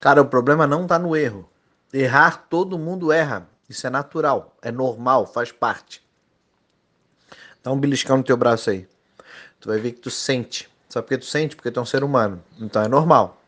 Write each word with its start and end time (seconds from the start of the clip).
Cara, 0.00 0.22
o 0.22 0.26
problema 0.26 0.66
não 0.66 0.86
tá 0.86 0.98
no 0.98 1.16
erro. 1.16 1.48
Errar, 1.92 2.46
todo 2.48 2.78
mundo 2.78 3.10
erra. 3.10 3.48
Isso 3.68 3.86
é 3.86 3.90
natural, 3.90 4.56
é 4.62 4.70
normal, 4.70 5.26
faz 5.26 5.52
parte. 5.52 6.02
Dá 7.62 7.72
um 7.72 7.78
beliscão 7.78 8.16
no 8.16 8.22
teu 8.22 8.36
braço 8.36 8.70
aí. 8.70 8.88
Tu 9.60 9.68
vai 9.68 9.78
ver 9.78 9.92
que 9.92 10.00
tu 10.00 10.10
sente. 10.10 10.70
Sabe 10.88 11.06
por 11.06 11.10
que 11.10 11.18
tu 11.18 11.26
sente? 11.26 11.56
Porque 11.56 11.70
tu 11.70 11.80
é 11.80 11.82
um 11.82 11.86
ser 11.86 12.02
humano. 12.02 12.42
Então 12.58 12.82
é 12.82 12.88
normal. 12.88 13.38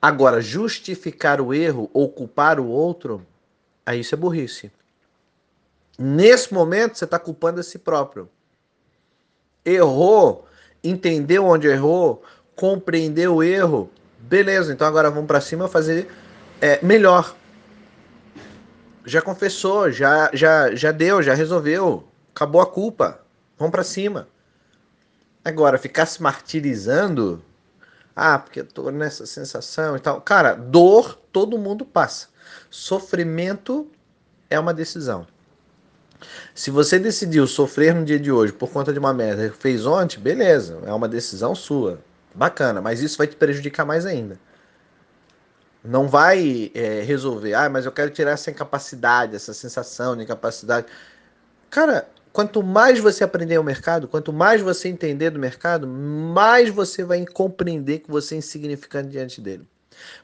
Agora, 0.00 0.40
justificar 0.40 1.40
o 1.40 1.54
erro 1.54 1.90
ou 1.92 2.10
culpar 2.10 2.60
o 2.60 2.68
outro, 2.68 3.26
aí 3.86 4.00
isso 4.00 4.14
é 4.14 4.18
burrice. 4.18 4.70
Nesse 5.98 6.52
momento, 6.52 6.98
você 6.98 7.04
está 7.04 7.18
culpando 7.18 7.60
a 7.60 7.62
si 7.62 7.78
próprio. 7.78 8.28
Errou, 9.64 10.46
entendeu 10.82 11.46
onde 11.46 11.68
errou, 11.68 12.22
compreendeu 12.54 13.36
o 13.36 13.42
erro, 13.42 13.90
beleza, 14.28 14.72
então 14.72 14.86
agora 14.86 15.10
vamos 15.10 15.26
para 15.26 15.40
cima 15.40 15.68
fazer 15.68 16.08
é, 16.60 16.78
melhor. 16.84 17.34
Já 19.04 19.20
confessou, 19.20 19.90
já, 19.90 20.30
já, 20.32 20.74
já 20.74 20.90
deu, 20.90 21.22
já 21.22 21.34
resolveu, 21.34 22.08
acabou 22.34 22.60
a 22.60 22.66
culpa, 22.66 23.20
vamos 23.58 23.72
para 23.72 23.84
cima. 23.84 24.28
Agora, 25.44 25.76
ficar 25.76 26.06
se 26.06 26.22
martirizando, 26.22 27.42
ah, 28.16 28.38
porque 28.38 28.60
eu 28.60 28.66
tô 28.66 28.90
nessa 28.90 29.26
sensação 29.26 29.96
e 29.96 30.00
tal. 30.00 30.20
Cara, 30.22 30.54
dor 30.54 31.18
todo 31.30 31.58
mundo 31.58 31.84
passa. 31.84 32.28
Sofrimento 32.70 33.86
é 34.48 34.58
uma 34.58 34.72
decisão. 34.72 35.26
Se 36.54 36.70
você 36.70 36.98
decidiu 36.98 37.46
sofrer 37.46 37.94
no 37.94 38.04
dia 38.04 38.18
de 38.18 38.32
hoje 38.32 38.52
por 38.52 38.70
conta 38.70 38.92
de 38.92 38.98
uma 38.98 39.12
merda 39.12 39.50
que 39.50 39.56
fez 39.56 39.84
ontem, 39.84 40.18
beleza, 40.18 40.80
é 40.86 40.92
uma 40.92 41.08
decisão 41.08 41.54
sua. 41.54 41.98
Bacana, 42.34 42.80
mas 42.80 43.00
isso 43.00 43.16
vai 43.16 43.26
te 43.26 43.36
prejudicar 43.36 43.86
mais 43.86 44.04
ainda. 44.04 44.38
Não 45.84 46.08
vai 46.08 46.72
é, 46.74 47.02
resolver, 47.02 47.54
ah, 47.54 47.68
mas 47.68 47.84
eu 47.84 47.92
quero 47.92 48.10
tirar 48.10 48.32
essa 48.32 48.50
incapacidade, 48.50 49.36
essa 49.36 49.54
sensação 49.54 50.16
de 50.16 50.24
incapacidade. 50.24 50.86
Cara, 51.70 52.08
quanto 52.32 52.62
mais 52.62 52.98
você 52.98 53.22
aprender 53.22 53.58
o 53.58 53.64
mercado, 53.64 54.08
quanto 54.08 54.32
mais 54.32 54.60
você 54.60 54.88
entender 54.88 55.30
do 55.30 55.38
mercado, 55.38 55.86
mais 55.86 56.70
você 56.70 57.04
vai 57.04 57.24
compreender 57.26 58.00
que 58.00 58.10
você 58.10 58.34
é 58.34 58.38
insignificante 58.38 59.10
diante 59.10 59.40
dele. 59.40 59.66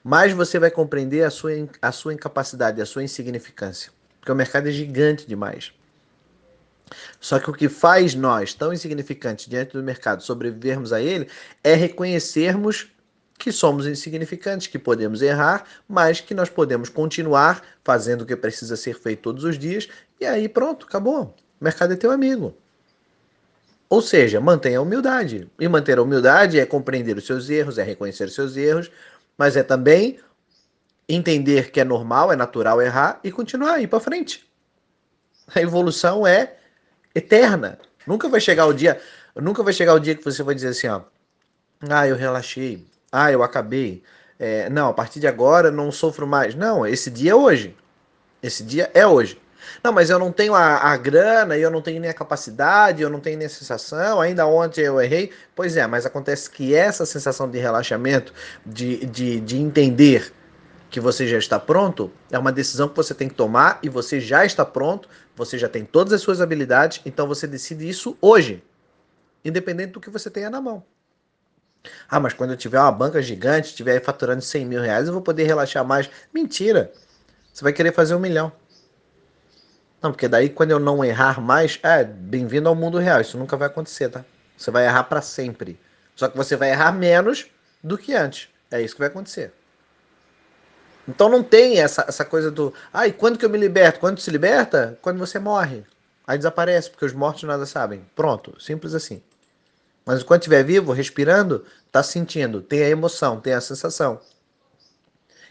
Mais 0.02 0.32
você 0.32 0.58
vai 0.58 0.70
compreender 0.70 1.22
a 1.24 1.30
sua, 1.30 1.52
a 1.80 1.92
sua 1.92 2.14
incapacidade, 2.14 2.80
a 2.80 2.86
sua 2.86 3.04
insignificância. 3.04 3.92
Porque 4.18 4.32
o 4.32 4.34
mercado 4.34 4.68
é 4.68 4.72
gigante 4.72 5.26
demais. 5.26 5.72
Só 7.20 7.38
que 7.38 7.50
o 7.50 7.52
que 7.52 7.68
faz 7.68 8.14
nós, 8.14 8.54
tão 8.54 8.72
insignificantes 8.72 9.46
diante 9.46 9.72
do 9.72 9.82
mercado, 9.82 10.22
sobrevivermos 10.22 10.92
a 10.92 11.00
ele, 11.00 11.28
é 11.62 11.74
reconhecermos 11.74 12.88
que 13.38 13.50
somos 13.50 13.86
insignificantes, 13.86 14.66
que 14.66 14.78
podemos 14.78 15.22
errar, 15.22 15.64
mas 15.88 16.20
que 16.20 16.34
nós 16.34 16.50
podemos 16.50 16.90
continuar 16.90 17.62
fazendo 17.82 18.22
o 18.22 18.26
que 18.26 18.36
precisa 18.36 18.76
ser 18.76 18.94
feito 18.94 19.22
todos 19.22 19.44
os 19.44 19.58
dias, 19.58 19.88
e 20.20 20.26
aí 20.26 20.48
pronto, 20.48 20.86
acabou. 20.86 21.34
O 21.60 21.64
mercado 21.64 21.94
é 21.94 21.96
teu 21.96 22.10
amigo. 22.10 22.54
Ou 23.88 24.00
seja, 24.00 24.40
mantenha 24.40 24.78
a 24.78 24.82
humildade. 24.82 25.50
E 25.58 25.66
manter 25.66 25.98
a 25.98 26.02
humildade 26.02 26.60
é 26.60 26.66
compreender 26.66 27.16
os 27.16 27.26
seus 27.26 27.50
erros, 27.50 27.78
é 27.78 27.82
reconhecer 27.82 28.24
os 28.24 28.34
seus 28.34 28.56
erros, 28.56 28.90
mas 29.36 29.56
é 29.56 29.62
também 29.62 30.20
entender 31.08 31.72
que 31.72 31.80
é 31.80 31.84
normal, 31.84 32.30
é 32.30 32.36
natural 32.36 32.80
errar 32.80 33.18
e 33.24 33.32
continuar 33.32 33.74
a 33.74 33.80
ir 33.80 33.88
para 33.88 33.98
frente. 33.98 34.48
A 35.52 35.60
evolução 35.60 36.24
é 36.26 36.56
eterna. 37.14 37.78
Nunca 38.06 38.28
vai 38.28 38.40
chegar 38.40 38.66
o 38.66 38.72
dia, 38.72 39.00
nunca 39.36 39.62
vai 39.62 39.72
chegar 39.72 39.94
o 39.94 40.00
dia 40.00 40.14
que 40.14 40.24
você 40.24 40.42
vai 40.42 40.54
dizer 40.54 40.68
assim, 40.68 40.88
ó, 40.88 41.02
ah, 41.88 42.06
eu 42.06 42.16
relaxei, 42.16 42.86
ah, 43.12 43.30
eu 43.30 43.42
acabei, 43.42 44.02
é, 44.38 44.70
não, 44.70 44.88
a 44.88 44.94
partir 44.94 45.20
de 45.20 45.26
agora 45.26 45.70
não 45.70 45.92
sofro 45.92 46.26
mais. 46.26 46.54
Não, 46.54 46.86
esse 46.86 47.10
dia 47.10 47.32
é 47.32 47.34
hoje. 47.34 47.76
Esse 48.42 48.64
dia 48.64 48.90
é 48.94 49.06
hoje. 49.06 49.38
Não, 49.84 49.92
mas 49.92 50.08
eu 50.08 50.18
não 50.18 50.32
tenho 50.32 50.54
a, 50.54 50.76
a 50.76 50.96
grana, 50.96 51.58
eu 51.58 51.70
não 51.70 51.82
tenho 51.82 52.00
nem 52.00 52.10
a 52.10 52.14
capacidade, 52.14 53.02
eu 53.02 53.10
não 53.10 53.20
tenho 53.20 53.36
nem 53.36 53.46
a 53.46 53.50
sensação, 53.50 54.18
ainda 54.18 54.46
ontem 54.46 54.80
eu 54.80 54.98
errei. 54.98 55.30
Pois 55.54 55.76
é, 55.76 55.86
mas 55.86 56.06
acontece 56.06 56.50
que 56.50 56.74
essa 56.74 57.04
sensação 57.04 57.50
de 57.50 57.58
relaxamento, 57.58 58.32
de, 58.64 59.04
de, 59.04 59.40
de 59.40 59.58
entender 59.58 60.32
que 60.90 60.98
você 60.98 61.26
já 61.26 61.38
está 61.38 61.58
pronto, 61.58 62.10
é 62.30 62.38
uma 62.38 62.50
decisão 62.50 62.88
que 62.88 62.96
você 62.96 63.14
tem 63.14 63.28
que 63.28 63.34
tomar 63.34 63.78
e 63.82 63.88
você 63.88 64.20
já 64.20 64.44
está 64.44 64.64
pronto, 64.64 65.08
você 65.36 65.56
já 65.56 65.68
tem 65.68 65.84
todas 65.84 66.12
as 66.12 66.20
suas 66.20 66.40
habilidades, 66.40 67.00
então 67.06 67.28
você 67.28 67.46
decide 67.46 67.88
isso 67.88 68.18
hoje, 68.20 68.62
independente 69.44 69.92
do 69.92 70.00
que 70.00 70.10
você 70.10 70.28
tenha 70.28 70.50
na 70.50 70.60
mão. 70.60 70.82
Ah, 72.08 72.18
mas 72.18 72.34
quando 72.34 72.50
eu 72.50 72.56
tiver 72.56 72.80
uma 72.80 72.90
banca 72.90 73.22
gigante, 73.22 73.68
estiver 73.68 74.02
faturando 74.02 74.42
100 74.42 74.66
mil 74.66 74.82
reais, 74.82 75.06
eu 75.06 75.12
vou 75.12 75.22
poder 75.22 75.44
relaxar 75.44 75.84
mais. 75.84 76.10
Mentira! 76.34 76.92
Você 77.52 77.62
vai 77.62 77.72
querer 77.72 77.94
fazer 77.94 78.14
um 78.14 78.20
milhão. 78.20 78.52
Não, 80.02 80.10
porque 80.10 80.28
daí 80.28 80.48
quando 80.48 80.72
eu 80.72 80.78
não 80.78 81.04
errar 81.04 81.40
mais, 81.40 81.78
é 81.82 82.04
bem-vindo 82.04 82.68
ao 82.68 82.74
mundo 82.74 82.98
real. 82.98 83.20
Isso 83.20 83.38
nunca 83.38 83.56
vai 83.56 83.68
acontecer, 83.68 84.08
tá? 84.08 84.24
Você 84.58 84.70
vai 84.70 84.86
errar 84.86 85.04
para 85.04 85.22
sempre. 85.22 85.78
Só 86.16 86.28
que 86.28 86.36
você 86.36 86.56
vai 86.56 86.70
errar 86.70 86.92
menos 86.92 87.46
do 87.82 87.96
que 87.96 88.12
antes. 88.12 88.48
É 88.70 88.82
isso 88.82 88.94
que 88.94 89.00
vai 89.00 89.08
acontecer. 89.08 89.52
Então 91.10 91.28
não 91.28 91.42
tem 91.42 91.80
essa, 91.80 92.04
essa 92.06 92.24
coisa 92.24 92.52
do. 92.52 92.72
Ah, 92.92 93.08
e 93.08 93.12
quando 93.12 93.36
que 93.36 93.44
eu 93.44 93.50
me 93.50 93.58
liberto? 93.58 93.98
Quando 93.98 94.20
se 94.20 94.30
liberta? 94.30 94.96
Quando 95.02 95.18
você 95.18 95.40
morre. 95.40 95.82
Aí 96.24 96.38
desaparece, 96.38 96.88
porque 96.88 97.04
os 97.04 97.12
mortos 97.12 97.42
nada 97.42 97.66
sabem. 97.66 98.06
Pronto, 98.14 98.54
simples 98.62 98.94
assim. 98.94 99.20
Mas 100.06 100.20
enquanto 100.20 100.42
estiver 100.42 100.62
vivo, 100.62 100.92
respirando, 100.92 101.64
tá 101.90 102.00
sentindo, 102.00 102.62
tem 102.62 102.84
a 102.84 102.88
emoção, 102.88 103.40
tem 103.40 103.52
a 103.52 103.60
sensação. 103.60 104.20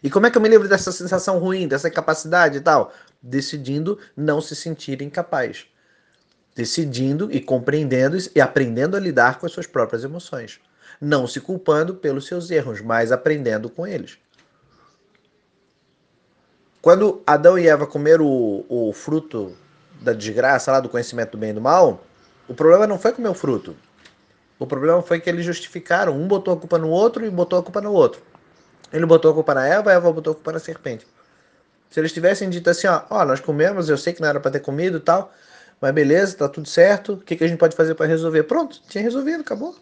E 0.01 0.09
como 0.09 0.27
é 0.27 0.31
que 0.31 0.37
eu 0.37 0.41
me 0.41 0.47
livro 0.47 0.69
dessa 0.69 0.93
sensação 0.93 1.37
ruim, 1.39 1.67
dessa 1.67 1.89
incapacidade 1.89 2.57
e 2.57 2.61
tal? 2.61 2.93
Decidindo 3.21 3.99
não 4.15 4.39
se 4.39 4.55
sentir 4.55 5.01
incapaz. 5.01 5.65
Decidindo 6.55 7.29
e 7.29 7.41
compreendendo 7.41 8.17
e 8.33 8.39
aprendendo 8.39 8.95
a 8.95 8.99
lidar 8.99 9.39
com 9.39 9.45
as 9.45 9.51
suas 9.51 9.67
próprias 9.67 10.05
emoções. 10.05 10.61
Não 11.01 11.27
se 11.27 11.41
culpando 11.41 11.95
pelos 11.95 12.27
seus 12.27 12.49
erros, 12.49 12.79
mas 12.79 13.11
aprendendo 13.11 13.69
com 13.69 13.85
eles. 13.85 14.17
Quando 16.81 17.21
Adão 17.27 17.59
e 17.59 17.67
Eva 17.67 17.85
comeram 17.85 18.25
o, 18.25 18.65
o 18.89 18.93
fruto 18.93 19.55
da 20.01 20.13
desgraça, 20.13 20.71
lá 20.71 20.79
do 20.79 20.87
conhecimento 20.87 21.31
do 21.31 21.37
bem 21.37 21.49
e 21.49 21.53
do 21.53 21.61
mal, 21.61 22.03
o 22.47 22.53
problema 22.53 22.87
não 22.87 22.97
foi 22.97 23.11
comer 23.11 23.29
o 23.29 23.33
fruto. 23.33 23.75
O 24.57 24.65
problema 24.65 25.01
foi 25.01 25.19
que 25.19 25.29
eles 25.29 25.45
justificaram. 25.45 26.13
Um 26.15 26.27
botou 26.27 26.53
a 26.53 26.57
culpa 26.57 26.77
no 26.77 26.89
outro 26.89 27.25
e 27.25 27.29
botou 27.29 27.59
a 27.59 27.63
culpa 27.63 27.81
no 27.81 27.91
outro. 27.91 28.21
Ele 28.91 29.05
botou 29.05 29.31
a 29.31 29.33
culpa 29.33 29.53
na 29.53 29.67
Eva, 29.67 29.91
a 29.91 29.93
Eva 29.93 30.11
botou 30.11 30.31
a 30.31 30.35
culpa 30.35 30.51
na 30.53 30.59
serpente. 30.59 31.05
Se 31.89 31.99
eles 31.99 32.13
tivessem 32.13 32.49
dito 32.49 32.69
assim, 32.69 32.87
ó, 32.87 33.25
nós 33.25 33.39
comemos, 33.39 33.89
eu 33.89 33.97
sei 33.97 34.13
que 34.13 34.21
não 34.21 34.29
era 34.29 34.39
para 34.39 34.51
ter 34.51 34.59
comido 34.59 34.97
e 34.97 34.99
tal, 34.99 35.33
mas 35.81 35.91
beleza, 35.91 36.37
tá 36.37 36.47
tudo 36.47 36.67
certo, 36.67 37.13
o 37.13 37.17
que, 37.17 37.35
que 37.35 37.43
a 37.43 37.47
gente 37.47 37.57
pode 37.57 37.75
fazer 37.75 37.95
para 37.95 38.05
resolver? 38.05 38.43
Pronto, 38.43 38.81
tinha 38.87 39.03
resolvido, 39.03 39.41
acabou. 39.41 39.75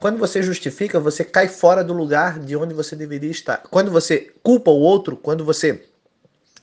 Quando 0.00 0.18
você 0.18 0.42
justifica, 0.42 0.98
você 0.98 1.22
cai 1.22 1.46
fora 1.46 1.84
do 1.84 1.92
lugar 1.92 2.38
de 2.38 2.56
onde 2.56 2.72
você 2.72 2.96
deveria 2.96 3.30
estar. 3.30 3.58
Quando 3.70 3.90
você 3.90 4.32
culpa 4.42 4.70
o 4.70 4.80
outro, 4.80 5.14
quando 5.14 5.44
você 5.44 5.86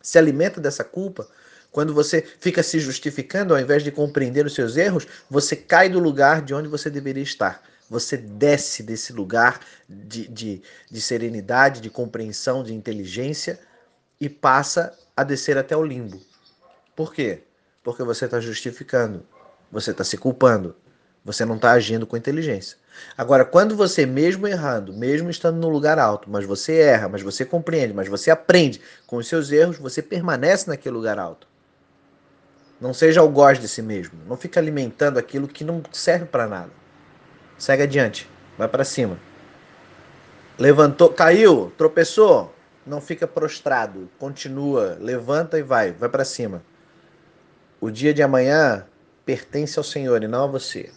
se 0.02 0.18
alimenta 0.18 0.60
dessa 0.60 0.84
culpa, 0.84 1.30
quando 1.72 1.94
você 1.94 2.26
fica 2.40 2.64
se 2.64 2.80
justificando 2.80 3.54
ao 3.54 3.60
invés 3.60 3.84
de 3.84 3.92
compreender 3.92 4.44
os 4.44 4.56
seus 4.56 4.76
erros, 4.76 5.06
você 5.30 5.56
cai 5.56 5.88
do 5.88 6.00
lugar 6.00 6.42
de 6.42 6.56
onde 6.56 6.68
você 6.68 6.90
deveria 6.90 7.22
estar. 7.22 7.62
Você 7.88 8.18
desce 8.18 8.82
desse 8.82 9.14
lugar 9.14 9.60
de, 9.88 10.28
de, 10.28 10.62
de 10.90 11.00
serenidade, 11.00 11.80
de 11.80 11.92
compreensão, 11.92 12.64
de 12.64 12.74
inteligência 12.74 13.60
e 14.20 14.28
passa 14.28 14.98
a 15.16 15.24
descer 15.24 15.60
até 15.60 15.78
o 15.78 15.84
limbo. 15.84 16.20
Por 16.96 17.14
quê? 17.14 17.44
Porque 17.84 18.02
você 18.02 18.26
está 18.26 18.40
justificando, 18.40 19.24
você 19.72 19.92
está 19.92 20.04
se 20.04 20.18
culpando, 20.18 20.76
você 21.28 21.44
não 21.44 21.58
está 21.58 21.74
agindo 21.74 22.08
com 22.08 22.16
inteligência. 22.16 22.78
Agora, 23.18 23.44
quando 23.44 23.76
você, 23.76 24.06
mesmo 24.06 24.48
errando, 24.48 24.94
mesmo 24.94 25.30
estando 25.30 25.58
no 25.58 25.68
lugar 25.68 26.00
alto, 26.00 26.30
mas 26.32 26.46
você 26.46 26.78
erra, 26.78 27.10
mas 27.10 27.22
você 27.22 27.44
compreende, 27.44 27.94
mas 27.94 28.08
você 28.08 28.32
aprende 28.32 28.80
com 29.06 29.18
os 29.18 29.28
seus 29.28 29.52
erros, 29.52 29.78
você 29.78 30.02
permanece 30.02 30.70
naquele 30.70 30.96
lugar 30.96 31.20
alto. 31.20 31.46
Não 32.80 32.94
seja 32.94 33.20
algoz 33.20 33.60
de 33.60 33.68
si 33.68 33.82
mesmo. 33.82 34.18
Não 34.26 34.38
fica 34.38 34.58
alimentando 34.58 35.20
aquilo 35.20 35.50
que 35.50 35.66
não 35.66 35.84
serve 35.92 36.24
para 36.24 36.48
nada. 36.48 36.72
Segue 37.58 37.84
adiante. 37.84 38.30
Vai 38.58 38.70
para 38.70 38.86
cima. 38.86 39.20
Levantou, 40.58 41.10
caiu, 41.10 41.74
tropeçou. 41.78 42.56
Não 42.86 43.02
fica 43.02 43.28
prostrado. 43.28 44.10
Continua. 44.18 44.98
Levanta 44.98 45.60
e 45.60 45.62
vai. 45.62 45.92
Vai 45.92 46.08
para 46.08 46.24
cima. 46.24 46.64
O 47.82 47.92
dia 47.92 48.14
de 48.14 48.24
amanhã 48.24 48.86
pertence 49.26 49.78
ao 49.78 49.84
Senhor 49.84 50.24
e 50.24 50.28
não 50.28 50.46
a 50.46 50.48
você. 50.48 50.90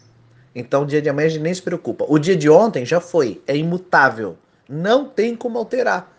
Então, 0.55 0.82
o 0.82 0.87
dia 0.87 1.00
de 1.00 1.08
amanhã 1.08 1.38
nem 1.38 1.55
se 1.55 1.62
preocupa. 1.62 2.05
O 2.08 2.19
dia 2.19 2.37
de 2.37 2.50
ontem 2.50 2.85
já 2.85 3.00
foi, 3.00 3.41
é 3.47 3.56
imutável. 3.56 4.37
Não 4.69 5.08
tem 5.08 5.37
como 5.37 5.58
alterar. 5.58 6.11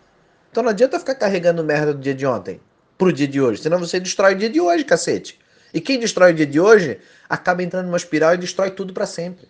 Então 0.51 0.61
não 0.61 0.69
adianta 0.69 0.99
ficar 0.99 1.15
carregando 1.15 1.63
merda 1.63 1.93
do 1.93 1.99
dia 1.99 2.13
de 2.13 2.25
ontem 2.25 2.59
pro 2.97 3.11
dia 3.11 3.27
de 3.27 3.41
hoje, 3.41 3.63
senão 3.63 3.79
você 3.79 3.99
destrói 3.99 4.35
o 4.35 4.37
dia 4.37 4.49
de 4.49 4.59
hoje, 4.61 4.83
cacete. 4.83 5.39
E 5.73 5.79
quem 5.79 5.97
destrói 5.97 6.33
o 6.33 6.35
dia 6.35 6.45
de 6.45 6.59
hoje 6.59 6.99
acaba 7.27 7.63
entrando 7.63 7.85
numa 7.85 7.97
espiral 7.97 8.35
e 8.35 8.37
destrói 8.37 8.69
tudo 8.69 8.93
para 8.93 9.07
sempre. 9.07 9.47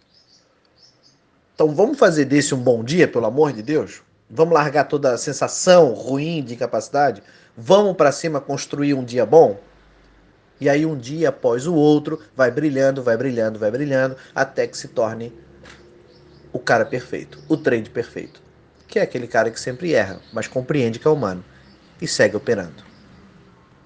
Então 1.53 1.73
vamos 1.75 1.97
fazer 1.97 2.25
desse 2.25 2.53
um 2.55 2.59
bom 2.59 2.83
dia, 2.83 3.07
pelo 3.07 3.25
amor 3.25 3.51
de 3.51 3.61
Deus? 3.61 4.03
Vamos 4.29 4.53
largar 4.53 4.85
toda 4.85 5.11
a 5.11 5.17
sensação 5.17 5.91
ruim 5.91 6.43
de 6.43 6.53
incapacidade? 6.53 7.21
Vamos 7.57 7.97
para 7.97 8.11
cima 8.11 8.39
construir 8.39 8.93
um 8.93 9.03
dia 9.03 9.25
bom? 9.25 9.59
E 10.61 10.69
aí 10.69 10.85
um 10.85 10.95
dia 10.95 11.29
após 11.29 11.65
o 11.65 11.73
outro 11.73 12.21
vai 12.35 12.51
brilhando, 12.51 13.01
vai 13.01 13.17
brilhando, 13.17 13.57
vai 13.57 13.71
brilhando, 13.71 14.15
até 14.35 14.67
que 14.67 14.77
se 14.77 14.89
torne 14.89 15.33
o 16.53 16.59
cara 16.59 16.85
perfeito, 16.85 17.39
o 17.49 17.57
trade 17.57 17.89
perfeito. 17.89 18.39
Que 18.87 18.99
é 18.99 19.01
aquele 19.01 19.27
cara 19.27 19.49
que 19.49 19.59
sempre 19.59 19.93
erra, 19.93 20.21
mas 20.31 20.47
compreende 20.47 20.99
que 20.99 21.07
é 21.07 21.09
humano 21.09 21.43
e 21.99 22.07
segue 22.07 22.35
operando. 22.35 22.90